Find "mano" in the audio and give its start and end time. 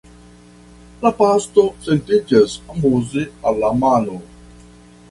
3.85-4.21